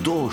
hudo 0.00 0.30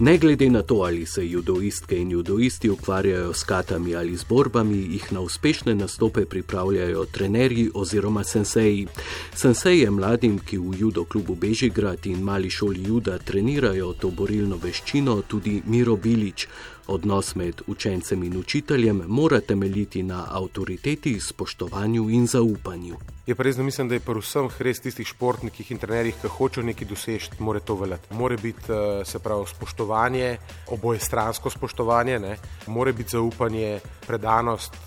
Ne 0.00 0.18
glede 0.18 0.50
na 0.50 0.62
to, 0.62 0.74
ali 0.74 1.06
se 1.06 1.28
judoistke 1.28 1.96
in 1.98 2.10
judoisti 2.10 2.70
ukvarjajo 2.70 3.34
s 3.34 3.42
katami 3.44 3.96
ali 3.96 4.16
z 4.16 4.24
borbami, 4.28 4.76
jih 4.76 5.12
na 5.12 5.20
uspešne 5.20 5.74
nastope 5.74 6.24
pripravljajo 6.24 7.04
trenerji 7.04 7.70
oziroma 7.74 8.24
senseji. 8.24 8.86
Senseje 9.34 9.90
mladim, 9.90 10.38
ki 10.38 10.58
v 10.58 10.78
judo 10.78 11.04
klubu 11.04 11.34
Bežigrad 11.34 12.06
in 12.06 12.22
mali 12.22 12.50
šoli 12.50 12.82
juda 12.86 13.18
trenirajo 13.18 13.92
to 13.92 14.10
borilno 14.10 14.56
veščino, 14.62 15.22
tudi 15.28 15.62
Miro 15.66 15.96
Bilič. 15.96 16.46
Odnos 16.86 17.34
med 17.34 17.62
učencem 17.66 18.22
in 18.22 18.36
učiteljem 18.36 19.02
mora 19.06 19.40
temeljiti 19.40 20.02
na 20.02 20.26
avtoriteti, 20.30 21.20
spoštovanju 21.20 22.10
in 22.10 22.26
zaupanju. 22.26 23.17
Je 23.28 23.34
pa 23.36 23.44
res, 23.44 23.58
da 23.58 23.62
mislim, 23.62 23.90
da 23.90 23.96
je 23.98 24.00
pri 24.00 24.22
vsem 24.22 24.46
res 24.64 24.78
tistih 24.80 25.04
športnikih 25.04 25.74
in 25.74 25.80
trenerjih, 25.82 26.14
ki 26.16 26.30
hočejo 26.32 26.62
nekaj 26.64 26.88
doseči, 26.88 27.34
mora 27.44 27.60
to 27.60 27.74
veljati. 27.76 28.14
Mora 28.16 28.38
biti 28.40 28.72
eh, 28.72 29.02
se 29.04 29.20
pravi 29.20 29.44
spoštovanje, 29.50 30.30
oboje 30.72 31.02
stransko 31.04 31.52
spoštovanje, 31.52 32.16
ne? 32.24 32.38
mora 32.72 32.92
biti 32.96 33.18
zaupanje, 33.18 33.82
predanost. 34.06 34.80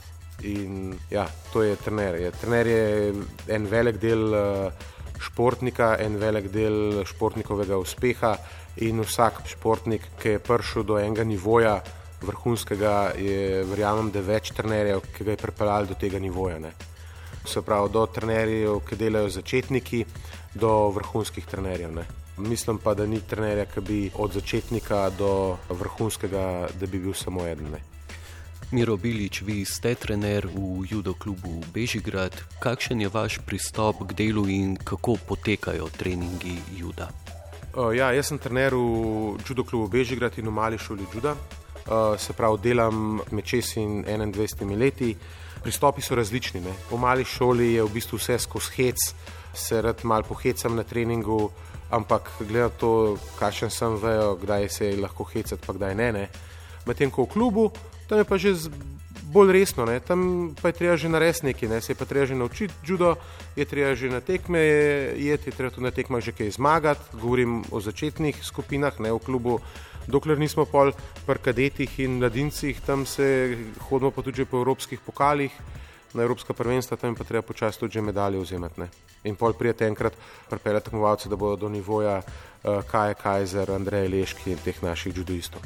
In 0.50 0.96
ja, 1.12 1.28
to 1.54 1.62
je 1.62 1.76
trener. 1.78 2.18
Trener 2.42 2.68
je 2.68 3.14
en 3.48 3.70
velik 3.70 4.02
del 4.02 4.34
eh, 4.34 4.90
športnika, 5.22 5.94
en 6.02 6.18
velik 6.18 6.50
del 6.50 7.04
športnikovega 7.06 7.78
uspeha. 7.78 8.36
In 8.82 9.06
vsak 9.06 9.44
športnik, 9.54 10.16
ki 10.18 10.40
je 10.40 10.46
prišel 10.50 10.90
do 10.90 10.98
enega 10.98 11.24
nivoja 11.30 11.78
vrhunskega, 12.26 13.12
je 13.22 13.62
verjamem, 13.70 14.10
da 14.10 14.18
je 14.18 14.32
več 14.34 14.56
trenerjev, 14.58 15.12
ki 15.14 15.30
ga 15.30 15.38
je 15.38 15.46
pripeljal 15.46 15.94
do 15.94 16.02
tega 16.02 16.18
nivoja. 16.18 16.58
Ne? 16.58 16.74
Se 17.52 17.62
pravi, 17.62 17.90
do 17.92 18.06
trenerjev, 18.08 18.80
ki 18.88 18.96
delajo 18.96 19.30
začetniki, 19.30 20.06
do 20.56 20.90
vrhunskih 20.96 21.46
trenerjev. 21.46 21.94
Ne. 21.96 22.08
Mislim 22.38 22.78
pa, 22.78 22.94
da 22.94 23.06
ni 23.06 23.20
trenerja, 23.22 23.66
ki 23.66 23.82
bi 23.82 24.02
od 24.16 24.34
začetnika 24.34 25.10
do 25.18 25.58
vrhunskega, 25.70 26.46
da 26.80 26.88
bi 26.88 27.00
bil 27.00 27.14
samo 27.14 27.46
eden. 27.48 27.72
Ne. 27.76 27.82
Miro 28.72 28.96
Bilič, 28.96 29.42
vi 29.44 29.66
ste 29.68 29.96
trener 30.00 30.48
v 30.48 30.88
judo 30.88 31.12
klubu 31.14 31.60
Bežigrad. 31.76 32.32
Kakšen 32.64 33.02
je 33.04 33.10
vaš 33.12 33.42
pristop 33.44 34.00
k 34.08 34.16
delu 34.16 34.48
in 34.48 34.78
kako 34.80 35.18
potekajo 35.28 35.90
treningi 35.92 36.56
juda? 36.80 37.10
Uh, 37.76 37.92
ja, 37.92 38.14
jaz 38.16 38.32
sem 38.32 38.40
trener 38.40 38.72
v 38.72 39.36
judo 39.44 39.68
klubu 39.68 39.92
Bežigrad 39.92 40.40
in 40.40 40.48
v 40.48 40.56
mali 40.56 40.80
šoli 40.80 41.04
juda. 41.04 41.36
Uh, 41.36 42.16
se 42.16 42.32
pravi, 42.32 42.64
delam 42.64 43.20
med 43.32 43.44
6 43.44 43.76
in 43.84 44.08
21 44.08 44.80
leti 44.80 45.16
pristopi 45.64 46.02
so 46.02 46.16
različni. 46.16 46.62
Ne. 46.62 46.74
V 46.92 46.98
mali 46.98 47.26
šoli 47.26 47.74
je 47.74 47.84
v 47.84 47.94
bistvu 47.94 48.18
vse 48.18 48.40
skozi 48.40 48.72
hec, 48.78 48.98
se 49.54 49.82
rad 49.82 50.04
malo 50.04 50.24
pohecam 50.24 50.76
na 50.76 50.84
treningu, 50.84 51.52
ampak 51.92 52.32
glede 52.40 52.64
na 52.66 52.70
to, 52.70 53.18
kakšen 53.40 53.70
sem, 53.70 53.98
vejo, 54.02 54.36
kdaj 54.42 54.70
se 54.70 54.86
je 54.86 55.02
lahko 55.02 55.24
hecati, 55.24 55.62
pa 55.68 55.74
kdaj 55.74 55.96
ne. 55.96 56.12
ne. 56.12 56.26
Medtem 56.86 57.12
ko 57.12 57.28
v 57.28 57.34
klubu, 57.34 57.72
tam 58.10 58.18
je 58.18 58.26
pa 58.26 58.38
že 58.38 58.56
bolj 59.32 59.54
resno, 59.56 59.86
ne. 59.88 60.00
tam 60.00 60.52
pa 60.62 60.70
je 60.70 60.78
treba 60.80 60.98
že 60.98 61.10
narediti 61.10 61.46
nekaj, 61.46 61.70
ne. 61.70 61.82
se 61.82 61.92
je 61.92 61.96
pa 61.96 62.06
treba 62.06 62.26
že 62.26 62.36
naučiti 62.36 62.74
judo, 62.88 63.16
je 63.56 63.66
treba 63.66 63.96
že 63.96 64.10
na 64.12 64.20
tekme 64.20 64.60
jeti, 64.60 65.50
je 65.50 65.56
treba 65.56 65.72
tudi 65.72 65.88
na 65.88 65.92
tekmah 65.92 66.20
že 66.20 66.36
kaj 66.36 66.52
zmagati, 66.60 67.16
govorim 67.16 67.64
o 67.72 67.80
začetnih 67.80 68.44
skupinah, 68.44 69.00
ne 69.00 69.12
v 69.12 69.20
klubu 69.20 69.60
dokler 70.08 70.40
nismo 70.40 70.66
pol 70.66 70.92
pri 71.26 71.40
kadetih 71.40 72.00
in 72.00 72.20
mladincih, 72.20 72.82
tam 72.86 73.06
se 73.06 73.58
hodimo 73.90 74.12
pa 74.12 74.22
tudi 74.22 74.46
po 74.46 74.60
evropskih 74.60 75.00
pokalih, 75.00 75.52
na 76.14 76.24
evropska 76.24 76.54
prvenstva, 76.54 76.98
tam 76.98 77.16
pa 77.16 77.24
treba 77.24 77.42
počasi 77.42 77.80
tudi 77.80 78.02
medalje 78.02 78.40
vzemati. 78.40 78.82
Ne? 78.82 78.88
In 79.24 79.36
pol 79.36 79.54
prijete 79.54 79.88
enkrat 79.88 80.14
pripeljati 80.50 80.90
tekmovalce, 80.90 81.30
da 81.30 81.36
bodo 81.36 81.56
do 81.56 81.70
nivoja 81.70 82.18
uh, 82.20 82.84
Kaja 82.92 83.14
Kajzer, 83.14 83.72
Andreja 83.72 84.10
Leški 84.10 84.52
in 84.52 84.60
teh 84.60 84.84
naših 84.84 85.18
judoistov. 85.18 85.62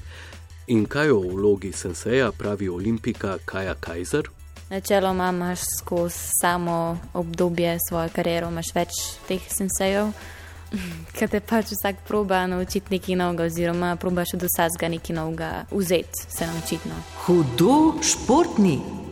In 0.68 0.86
kaj 0.86 1.09
o 1.09 1.20
vlogi 1.20 1.72
senseja 1.72 2.31
pravi 2.31 2.70
olimpika 2.70 3.38
Kaja 3.46 3.76
Kajzer? 3.80 4.30
Načeloma 4.70 5.30
imaš 5.30 5.59
skozi 5.80 6.16
samo 6.42 6.98
obdobje 7.14 7.78
svoje 7.90 8.09
kariere, 8.09 8.48
imaš 8.48 8.72
več 8.74 8.90
teh 9.28 9.46
sensejev. 9.58 10.09
Kaj 11.20 11.28
te 11.28 11.40
pač 11.40 11.70
vsak 11.70 12.02
proba 12.08 12.48
naučiti 12.50 12.98
nekaj 12.98 13.16
novega, 13.16 13.46
oziroma 13.46 13.96
probaš 13.96 14.34
od 14.34 14.48
vsega 14.50 14.90
nekaj 14.90 15.16
novega 15.16 15.52
vzeti, 15.72 16.26
se 16.38 16.48
naučiti. 16.48 16.90
No. 16.90 16.97
Hudo 17.26 18.02
športni. 18.02 19.05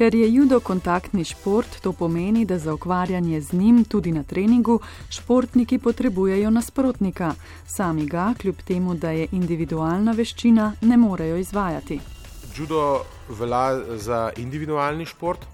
Ker 0.00 0.14
je 0.14 0.24
judo 0.32 0.60
kontaktni 0.64 1.24
šport, 1.24 1.74
to 1.84 1.92
pomeni, 1.92 2.44
da 2.44 2.56
za 2.58 2.72
ukvarjanje 2.74 3.40
z 3.40 3.52
njim 3.52 3.84
tudi 3.84 4.12
na 4.12 4.22
treningu 4.22 4.78
športniki 5.10 5.78
potrebujejo 5.78 6.50
nasprotnika. 6.50 7.34
Sami 7.66 8.06
ga, 8.06 8.34
kljub 8.40 8.62
temu, 8.64 8.94
da 8.94 9.10
je 9.10 9.26
individualna 9.32 10.12
veščina, 10.12 10.72
ne 10.80 10.96
morejo 10.96 11.36
izvajati. 11.36 12.00
Judo 12.56 13.02
velja 13.28 13.96
za 13.96 14.30
individualni 14.36 15.04
šport, 15.04 15.44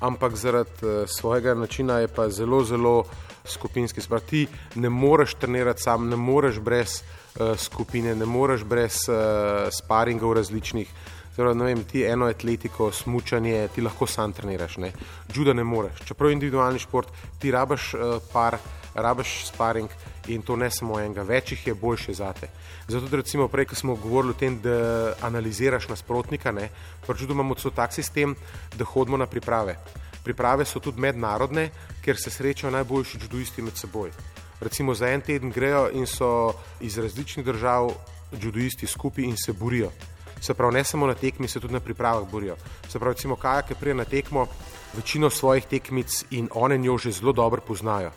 ampak 0.00 0.36
zaradi 0.36 0.70
uh, 0.86 1.04
svojega 1.06 1.54
načina 1.54 1.98
je 1.98 2.08
pa 2.08 2.30
zelo, 2.30 2.64
zelo 2.64 3.04
skupinski. 3.44 4.00
Sprav, 4.00 4.20
ti 4.20 4.46
ne 4.74 4.90
moreš 4.90 5.34
trenirati 5.34 5.82
sam, 5.82 6.08
ne 6.08 6.16
moreš 6.16 6.58
brez 6.58 7.02
uh, 7.02 7.56
skupine, 7.58 8.14
ne 8.14 8.26
moreš 8.26 8.64
brez 8.64 9.08
uh, 9.08 9.16
sparingov 9.82 10.32
različnih. 10.32 10.88
Zdaj, 11.34 11.54
vem, 11.54 11.84
ti 11.84 12.02
eno 12.04 12.26
atletiko, 12.26 12.90
smučanje, 12.92 13.68
ti 13.74 13.80
lahko 13.80 14.06
sam 14.06 14.32
treniraš, 14.32 14.76
ne. 14.76 14.92
Judo 15.34 15.54
ne 15.54 15.64
moreš. 15.64 16.02
Čeprav 16.04 16.30
je 16.30 16.32
individualni 16.32 16.78
šport, 16.78 17.08
ti 17.38 17.50
rabaš 17.50 17.94
uh, 17.94 18.18
par, 18.32 18.58
rabaš 18.94 19.46
sparing 19.46 19.88
in 20.28 20.42
to 20.42 20.56
ne 20.56 20.70
samo 20.70 21.00
enega, 21.00 21.22
večjih 21.22 21.66
je 21.66 21.74
boljše 21.74 22.14
zate. 22.14 22.50
Zato, 22.88 23.08
da 23.08 23.16
recimo 23.16 23.48
prej, 23.48 23.64
ko 23.64 23.74
smo 23.74 23.94
govorili 23.94 24.30
o 24.30 24.38
tem, 24.38 24.60
da 24.60 25.14
analiziraš 25.22 25.88
nasprotnika, 25.88 26.52
ne, 26.52 26.68
pač 27.06 27.22
imamo 27.22 27.54
celo 27.54 27.72
tak 27.74 27.92
sistem, 27.92 28.34
da 28.76 28.84
hodimo 28.84 29.16
na 29.16 29.26
priprave. 29.26 29.78
Priprave 30.24 30.64
so 30.64 30.80
tudi 30.80 31.00
mednarodne, 31.00 31.70
ker 32.04 32.16
se 32.16 32.30
srečajo 32.30 32.70
najboljši 32.70 33.18
judoisti 33.22 33.62
med 33.62 33.76
seboj. 33.76 34.10
Recimo 34.60 34.94
za 34.94 35.08
en 35.08 35.20
teden 35.20 35.50
grejo 35.50 35.88
in 35.92 36.06
so 36.06 36.52
iz 36.80 36.98
različnih 36.98 37.46
držav 37.46 37.92
judoisti 38.32 38.86
skupaj 38.86 39.24
in 39.24 39.36
se 39.36 39.52
borijo. 39.52 39.90
Se 40.40 40.54
pravi, 40.54 40.74
ne 40.74 40.84
samo 40.84 41.06
na 41.06 41.14
tekmi, 41.14 41.48
se 41.48 41.60
tudi 41.60 41.74
na 41.74 41.80
pripravah 41.80 42.30
borijo. 42.30 42.56
Se 42.88 42.98
pravi, 42.98 43.14
recimo 43.14 43.36
kajak 43.36 43.70
je 43.70 43.76
prej 43.76 43.94
na 43.94 44.04
tekmo 44.04 44.46
večino 44.96 45.30
svojih 45.30 45.64
tekmic 45.64 46.24
in 46.30 46.48
one 46.54 46.78
njo 46.78 46.98
že 46.98 47.12
zelo 47.12 47.32
dobro 47.32 47.60
poznajo. 47.60 48.10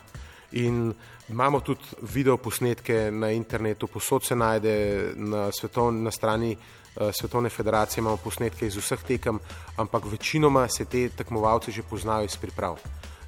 In 0.54 0.94
imamo 1.28 1.60
tudi 1.60 1.82
video 2.12 2.36
posnetke 2.36 3.10
na 3.10 3.30
internetu, 3.30 3.86
posod 3.86 4.24
se 4.24 4.36
najde 4.36 5.12
na, 5.16 5.48
svetov, 5.52 5.90
na 5.92 6.10
strani 6.10 6.52
uh, 6.54 7.10
Svetovne 7.10 7.50
federacije, 7.50 8.02
imamo 8.02 8.16
posnetke 8.16 8.66
iz 8.66 8.76
vseh 8.76 9.02
tekem, 9.02 9.40
ampak 9.76 10.06
večinoma 10.06 10.68
se 10.68 10.84
te 10.84 11.08
tekmovalci 11.08 11.72
že 11.72 11.82
poznajo 11.82 12.24
iz 12.24 12.36
priprav. 12.36 12.78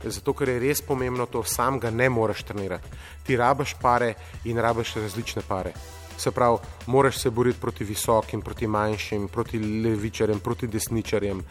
Zato, 0.05 0.33
ker 0.33 0.49
je 0.49 0.61
res 0.61 0.83
pomembno 0.83 1.27
to, 1.27 1.43
sam 1.43 1.81
ga 1.81 1.91
ne 1.91 2.09
moreš 2.09 2.45
trenirati. 2.47 2.89
Ti 3.27 3.37
rabaš 3.37 3.75
pare 3.83 4.15
in 4.45 4.59
rabaš 4.59 4.95
različne 4.95 5.43
pare. 5.49 5.73
Se 6.19 6.31
pravi, 6.31 6.59
moraš 6.87 7.19
se 7.19 7.31
boriti 7.31 7.61
proti 7.61 7.85
visokim, 7.85 8.43
proti 8.43 8.67
manjšim, 8.67 9.29
proti 9.29 9.59
levičarjem, 9.59 10.41
proti 10.41 10.67
desničarjem. 10.67 11.43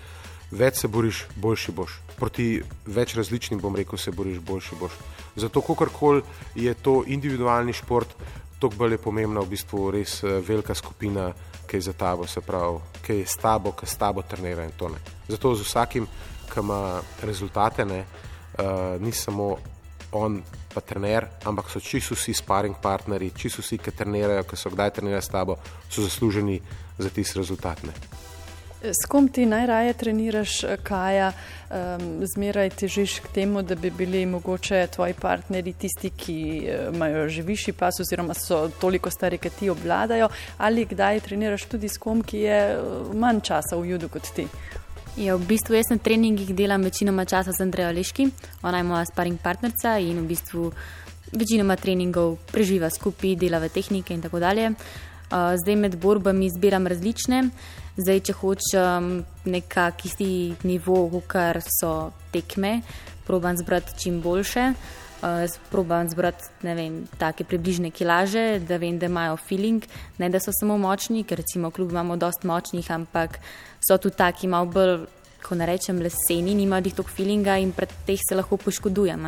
Več 0.51 0.81
se 0.83 0.87
boriš, 0.87 1.25
boljši 1.41 1.71
boš. 1.71 1.99
Proti 2.15 2.61
več 2.85 3.15
različnim, 3.17 3.59
bom 3.59 3.75
rekel, 3.75 3.97
se 3.97 4.11
boriš, 4.11 4.39
boljši 4.39 4.77
boš. 4.79 4.97
Zato, 5.35 5.61
kakorkoli 5.61 6.21
je 6.55 6.73
to 6.73 7.03
individualni 7.07 7.73
šport, 7.73 8.13
toliko 8.59 8.77
bolj 8.77 8.91
je 8.91 9.01
pomembna 9.01 9.41
v 9.41 9.51
bistvu 9.51 9.89
res 9.91 10.23
eh, 10.23 10.39
velika 10.47 10.75
skupina, 10.75 11.31
ki 11.67 11.77
je 11.77 11.81
za 11.81 11.93
tabo, 11.93 12.27
se 12.27 12.41
pravi, 12.41 12.79
ki 13.03 13.19
je 13.19 13.25
s 13.27 13.37
tabo, 13.41 13.71
ki 13.71 13.85
s 13.85 13.97
tabo 13.97 14.21
trenira 14.21 14.65
in 14.65 14.71
to 14.77 14.89
ne. 14.89 15.01
Zato 15.27 15.55
z 15.55 15.65
vsakim, 15.65 16.07
ki 16.53 16.59
ima 16.61 17.01
rezultate, 17.25 17.85
ne, 17.85 18.05
uh, 18.59 19.01
ni 19.01 19.11
samo 19.11 19.57
on, 20.15 20.41
pa 20.73 20.81
trener, 20.81 21.27
ampak 21.45 21.69
so 21.71 21.79
čisto 21.79 22.15
vsi 22.15 22.33
sparing 22.33 22.75
partnerji, 22.81 23.33
čisto 23.37 23.63
vsi, 23.63 23.79
ki 23.79 23.95
trenirajo, 23.95 24.43
ki 24.49 24.59
so 24.59 24.71
kdaj 24.73 24.95
trenirali 24.99 25.23
s 25.23 25.31
tabo, 25.31 25.57
so 25.89 26.05
zasluženi 26.05 26.59
za 26.97 27.09
tisti 27.09 27.39
rezultat. 27.39 27.83
Ne. 27.83 27.93
S 28.85 29.07
kom 29.09 29.27
ti 29.27 29.45
najraje 29.45 29.93
treniraš, 29.93 30.59
Kaja, 30.83 31.31
um, 31.69 32.25
zmeraj 32.35 32.69
težiš 32.69 33.19
k 33.19 33.31
temu, 33.33 33.61
da 33.61 33.75
bi 33.75 33.89
bili 33.89 34.25
mogoče 34.25 34.87
tvoji 34.93 35.13
partnerji 35.13 35.73
tisti, 35.73 36.09
ki 36.09 36.37
imajo 36.93 37.27
že 37.29 37.41
višji 37.41 37.73
pas 37.73 37.99
oziroma 37.99 38.33
so 38.33 38.69
toliko 38.81 39.09
stari, 39.09 39.37
ki 39.37 39.49
ti 39.49 39.69
obvladajo, 39.69 40.29
ali 40.57 40.85
kdaj 40.85 41.19
treniraš 41.19 41.65
tudi 41.65 41.89
s 41.89 41.97
kom, 41.97 42.21
ki 42.21 42.39
je 42.39 42.59
manj 43.13 43.41
časa 43.41 43.79
v 43.79 43.95
judu 43.95 44.09
kot 44.09 44.33
ti? 44.35 44.47
Ja, 45.15 45.37
v 45.39 45.47
bistvu 45.47 45.77
jaz 45.77 45.87
na 45.87 45.95
treningih 45.95 46.49
delam 46.51 46.83
večinoma 46.83 47.23
časa 47.23 47.53
z 47.55 47.63
Andrejo 47.63 47.91
Leški, 47.95 48.25
ona 48.67 48.77
je 48.77 48.83
moja 48.83 49.05
sparing 49.07 49.39
partnerca 49.39 49.93
in 50.03 50.19
v 50.19 50.27
bistvu 50.27 50.71
večinoma 51.31 51.77
treningov 51.79 52.35
preživa 52.51 52.89
skupaj, 52.91 53.37
dela 53.39 53.61
v 53.63 53.69
tehnike 53.71 54.11
in 54.11 54.19
tako 54.19 54.43
dalje. 54.43 54.73
Zdaj 55.31 55.75
med 55.79 55.95
borbami 55.95 56.51
zbiram 56.51 56.83
različne, 56.91 57.47
zdaj 57.95 58.19
če 58.27 58.35
hočem 58.41 59.23
nekak 59.47 60.03
isti 60.03 60.51
nivo, 60.67 61.07
kar 61.23 61.63
so 61.63 62.11
tekme, 62.35 62.81
probam 63.23 63.55
zbrati 63.55 63.95
čim 63.95 64.19
boljše. 64.19 64.73
Uh, 65.25 65.49
probam 65.71 66.09
zbrati 66.09 66.43
take 67.17 67.43
približne 67.43 67.89
kilaže, 67.89 68.59
da 68.59 68.77
vem, 68.77 68.99
da 68.99 69.05
imajo 69.05 69.37
feeling, 69.37 69.81
ne 70.17 70.29
da 70.29 70.39
so 70.39 70.51
samo 70.53 70.77
močni, 70.77 71.23
ker 71.23 71.39
recimo 71.41 71.71
kljub 71.71 71.91
imamo 71.91 72.15
dost 72.15 72.43
močnih, 72.43 72.91
ampak 72.91 73.39
so 73.81 73.97
tudi 73.97 74.15
taki 74.15 74.47
malo 74.47 74.69
bolj, 74.69 75.07
ko 75.41 75.55
ne 75.55 75.65
rečem, 75.65 75.97
leseni, 76.01 76.53
nimajo 76.53 76.85
dih 76.85 76.93
tog 76.93 77.09
feelinga 77.09 77.57
in 77.57 77.71
pred 77.73 77.89
teh 78.05 78.21
se 78.21 78.37
lahko 78.37 78.57
poškodujem. 78.57 79.25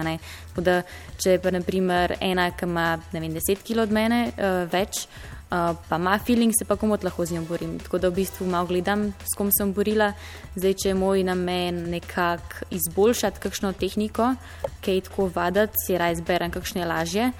Da, 0.61 0.83
če 1.17 1.39
pa 1.41 1.53
naprimer 1.53 2.17
ena, 2.21 2.51
ki 2.51 2.69
ima 2.69 2.88
vem, 3.11 3.33
10 3.33 3.65
kg 3.65 3.88
od 3.88 3.97
mene 3.97 4.21
uh, 4.35 4.63
več, 4.69 5.07
Uh, 5.07 5.37
pa 5.49 5.95
ima 5.95 6.19
feeling, 6.19 6.53
se 6.59 6.65
pa 6.65 6.75
komot 6.75 7.03
lahko 7.03 7.25
z 7.25 7.33
njo 7.33 7.41
borim. 7.41 7.79
Tako 7.79 7.97
da 7.97 8.09
v 8.09 8.19
bistvu 8.19 8.47
malo 8.47 8.67
gledam, 8.67 9.13
s 9.23 9.38
kom 9.38 9.51
sem 9.51 9.73
borila. 9.73 10.11
Zdaj, 10.55 10.73
če 10.73 10.89
je 10.89 10.95
moj 10.95 11.23
namen 11.23 11.89
nekako 11.89 12.67
izboljšati 12.69 13.39
kakšno 13.39 13.71
tehniko, 13.73 14.33
ki 14.81 14.97
je 14.97 15.05
tako 15.07 15.29
vaditi, 15.35 15.85
si 15.85 15.97
raj 15.97 16.19
zberem, 16.19 16.51
kakšne 16.51 16.85
lažje. 16.85 17.31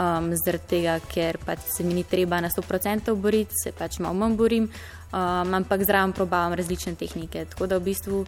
Um, 0.00 0.32
zaradi 0.32 0.64
tega, 0.70 0.96
ker 1.12 1.36
pač 1.44 1.66
se 1.76 1.84
mi 1.84 1.94
ni 1.94 2.04
treba 2.08 2.40
na 2.40 2.48
100% 2.48 3.12
boriti, 3.20 3.52
se 3.64 3.72
pač 3.76 3.98
malo 4.00 4.16
manj 4.16 4.36
borim, 4.38 4.70
um, 5.12 5.54
ampak 5.60 5.84
zraven 5.84 6.16
probavam 6.16 6.56
različne 6.56 6.94
tehnike. 6.96 7.44
Tako 7.52 7.66
da 7.66 7.76
v 7.76 7.90
bistvu 7.90 8.24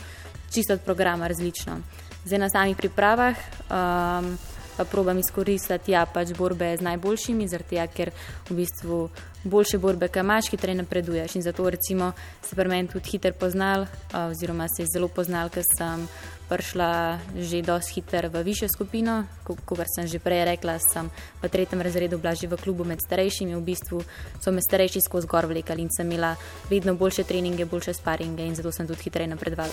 čisto 0.53 0.77
od 0.77 0.85
programa 0.85 1.31
različno. 1.33 1.81
Zdaj 2.25 2.39
na 2.39 2.51
samih 2.53 2.77
pripravah. 2.77 3.37
Um, 3.71 4.37
pa 4.83 4.91
probam 4.91 5.19
izkoristiti 5.19 5.93
ja, 5.95 6.03
pač 6.07 6.33
borbe 6.35 6.73
z 6.77 6.83
najboljšimi, 6.83 7.47
tega, 7.71 7.87
ker 7.87 8.11
v 8.51 8.57
bistvu 8.59 8.99
boljše 9.45 9.79
borbe, 9.79 10.09
kaj 10.09 10.23
imaš, 10.23 10.51
hitreje 10.51 10.81
napreduješ. 10.81 11.37
In 11.37 11.43
zato 11.43 11.71
recimo 11.71 12.13
se 12.43 12.57
pri 12.57 12.69
meni 12.69 12.89
tudi 12.89 13.11
hitro 13.11 13.33
poznal, 13.33 13.87
oziroma 14.13 14.67
se 14.69 14.83
je 14.83 14.89
zelo 14.95 15.09
poznal, 15.09 15.51
ker 15.55 15.63
sem 15.79 16.07
prišla 16.49 17.19
že 17.39 17.63
dosti 17.63 17.95
hiter 17.95 18.29
v 18.29 18.43
višjo 18.43 18.69
skupino, 18.69 19.25
kot 19.45 19.87
sem 19.95 20.07
že 20.07 20.19
prej 20.19 20.45
rekla, 20.45 20.79
sem 20.83 21.11
v 21.43 21.49
tretjem 21.49 21.81
razredu 21.81 22.19
bila 22.19 22.35
že 22.35 22.51
v 22.51 22.59
klubu 22.59 22.85
med 22.85 22.99
starejšimi, 23.01 23.55
v 23.55 23.63
bistvu 23.63 24.03
so 24.43 24.51
me 24.53 24.61
starejši 24.61 25.01
skozi 25.07 25.31
gor 25.31 25.47
vlekali 25.47 25.87
in 25.87 25.91
sem 25.95 26.11
imela 26.11 26.35
vedno 26.69 26.95
boljše 26.95 27.25
treninge, 27.25 27.65
boljše 27.65 27.95
sparinge 27.95 28.43
in 28.43 28.55
zato 28.55 28.73
sem 28.73 28.87
tudi 28.87 29.07
hitreje 29.07 29.31
napredovala. 29.31 29.73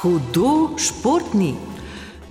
Hudo 0.00 0.74
športni. 0.80 1.81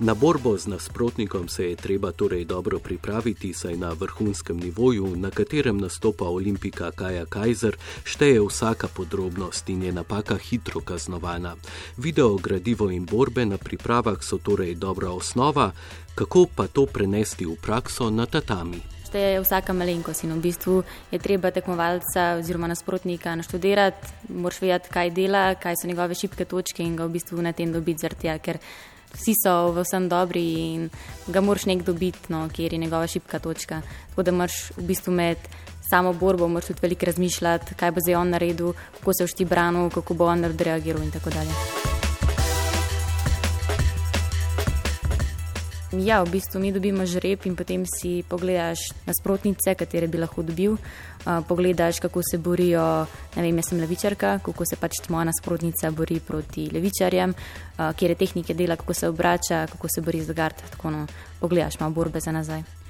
Na 0.02 0.14
borbo 0.14 0.58
z 0.58 0.66
nasprotnikom 0.66 1.48
se 1.48 1.70
je 1.70 1.76
treba 1.76 2.12
torej 2.12 2.44
dobro 2.44 2.78
pripraviti, 2.78 3.52
saj 3.54 3.76
na 3.76 3.92
vrhunskem 3.92 4.56
nivoju, 4.56 5.16
na 5.16 5.30
katerem 5.30 5.78
nastopa 5.78 6.24
olimpika 6.24 6.90
Kaja 6.90 7.26
Kajzer, 7.26 7.76
šteje 8.04 8.40
vsaka 8.42 8.88
podrobnost 8.88 9.68
in 9.70 9.82
je 9.82 9.92
napaka 9.92 10.34
hitro 10.36 10.80
kaznovana. 10.80 11.54
Video 11.96 12.34
gradivo 12.34 12.90
in 12.90 13.06
borbe 13.06 13.46
na 13.46 13.58
pripravah 13.58 14.18
so 14.20 14.38
torej 14.42 14.74
dobra 14.74 15.10
osnova, 15.10 15.70
kako 16.14 16.46
pa 16.56 16.66
to 16.66 16.86
prenesti 16.86 17.46
v 17.46 17.54
prakso 17.54 18.10
na 18.10 18.26
tatami. 18.26 18.82
Je 19.14 19.40
vsaka 19.40 19.72
malenkost 19.72 20.24
in 20.24 20.32
v 20.32 20.40
bistvu 20.40 20.82
je 21.12 21.18
treba 21.18 21.50
tekmovalca 21.50 22.40
oziroma 22.40 22.66
nasprotnika 22.66 23.36
naštudirati, 23.36 24.08
moraš 24.28 24.60
vedeti, 24.60 24.88
kaj 24.90 25.10
dela, 25.10 25.54
kaj 25.54 25.76
so 25.76 25.86
njegove 25.86 26.14
šibke 26.14 26.44
točke 26.44 26.82
in 26.82 26.96
ga 26.96 27.06
v 27.06 27.12
bistvu 27.20 27.42
na 27.42 27.52
tem 27.52 27.72
dobiti 27.72 28.00
zrtja, 28.00 28.38
ker 28.38 28.58
vsi 29.14 29.34
so 29.44 29.72
v 29.72 29.84
vsem 29.84 30.08
dobri 30.08 30.44
in 30.74 30.90
ga 31.26 31.40
moraš 31.40 31.66
nek 31.66 31.84
dobiti, 31.84 32.32
no, 32.32 32.48
kjer 32.52 32.72
je 32.72 32.78
njegova 32.78 33.06
šipka 33.06 33.38
točka. 33.38 33.82
Tako 34.10 34.22
da 34.22 34.32
moraš 34.32 34.70
v 34.76 34.86
bistvu 34.88 35.12
med 35.12 35.38
samo 35.90 36.12
borbo, 36.12 36.48
moraš 36.48 36.72
tudi 36.72 36.82
veliko 36.82 37.06
razmišljati, 37.06 37.74
kaj 37.74 37.90
bo 37.90 38.00
zdaj 38.00 38.14
on 38.14 38.30
naredil, 38.30 38.72
kako 38.98 39.14
se 39.14 39.26
všti 39.26 39.44
branil, 39.44 39.90
kako 39.90 40.14
bo 40.14 40.26
on 40.26 40.44
reagiral 40.44 41.02
in 41.02 41.10
tako 41.10 41.30
dalje. 41.30 41.91
Ja, 45.92 46.22
v 46.24 46.30
bistvu 46.32 46.56
mi 46.56 46.72
dobimo 46.72 47.04
žreb 47.04 47.44
in 47.44 47.52
potem 47.52 47.84
si 47.84 48.24
pogledaš 48.24 48.80
nasprotnice, 49.04 49.74
katere 49.76 50.08
bi 50.08 50.16
lahko 50.16 50.40
dobil. 50.40 50.72
Uh, 50.72 51.44
pogledaš, 51.44 52.00
kako 52.00 52.22
se 52.24 52.38
borijo, 52.38 53.04
ne 53.36 53.42
vem, 53.44 53.60
jaz 53.60 53.68
sem 53.68 53.80
levičarka, 53.80 54.38
kako 54.40 54.64
se 54.64 54.80
pač 54.80 55.02
moja 55.12 55.28
nasprotnica 55.28 55.92
bori 55.92 56.16
proti 56.24 56.70
levičarjem, 56.72 57.34
uh, 57.36 57.92
kje 57.92 58.08
je 58.08 58.20
tehnike 58.24 58.54
dela, 58.56 58.80
kako 58.80 58.94
se 58.94 59.08
obrača, 59.08 59.66
kako 59.68 59.88
se 59.92 60.00
bori 60.00 60.24
z 60.24 60.32
gard. 60.32 60.64
Tako 60.70 60.90
no, 60.90 61.06
pogledaš 61.40 61.80
malo 61.80 61.92
borbe 61.92 62.24
za 62.24 62.32
nazaj. 62.32 62.81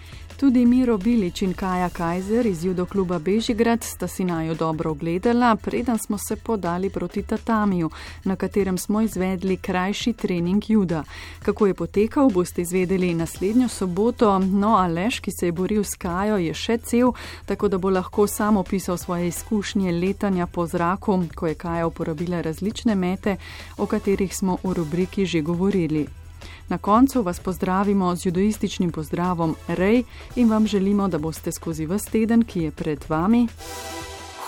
Tudi 0.43 0.67
Miro 0.67 0.99
Bilič 0.99 1.43
in 1.43 1.53
Kaja 1.55 1.89
Kajzer 1.89 2.47
iz 2.47 2.65
judo 2.65 2.87
kluba 2.87 3.19
Bežigrad 3.19 3.85
sta 3.85 4.09
si 4.09 4.25
najo 4.25 4.55
dobro 4.55 4.91
ogledala, 4.91 5.57
preden 5.57 5.99
smo 5.99 6.19
se 6.19 6.37
podali 6.37 6.91
proti 6.91 7.23
tatamiju, 7.23 7.91
na 8.25 8.37
katerem 8.37 8.79
smo 8.79 9.01
izvedli 9.01 9.57
krajši 9.57 10.13
trening 10.13 10.71
juda. 10.71 11.05
Kako 11.43 11.67
je 11.67 11.75
potekal, 11.75 12.31
boste 12.31 12.63
izvedeli 12.63 13.15
naslednjo 13.15 13.69
soboto, 13.69 14.39
no 14.39 14.77
Aleš, 14.77 15.21
ki 15.21 15.31
se 15.31 15.47
je 15.47 15.53
boril 15.53 15.85
s 15.85 15.95
Kajo, 15.95 16.37
je 16.37 16.55
še 16.55 16.79
cel, 16.79 17.13
tako 17.47 17.69
da 17.69 17.79
bo 17.79 17.91
lahko 17.91 18.27
sam 18.27 18.57
opisal 18.57 18.97
svoje 18.97 19.29
izkušnje 19.29 19.93
letanja 19.93 20.47
po 20.47 20.67
zraku, 20.67 21.23
ko 21.35 21.47
je 21.47 21.55
Kaja 21.55 21.87
uporabila 21.87 22.41
različne 22.41 22.95
mete, 22.95 23.37
o 23.79 23.87
katerih 23.87 24.37
smo 24.37 24.59
v 24.65 24.75
rubriki 24.75 25.27
že 25.27 25.41
govorili. 25.41 26.22
Na 26.69 26.79
koncu 26.79 27.23
vas 27.23 27.41
pozdravimo 27.41 28.17
z 28.17 28.27
judoističnim 28.27 28.93
pozdravom 28.93 29.57
Rej 29.69 30.05
in 30.37 30.51
vam 30.51 30.67
želimo, 30.67 31.09
da 31.09 31.19
boste 31.19 31.53
skozi 31.53 31.87
vse 31.87 32.11
teden, 32.11 32.45
ki 32.45 32.61
je 32.61 32.71
pred 32.71 33.05
vami, 33.09 33.49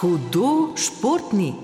hudo 0.00 0.76
športni. 0.76 1.55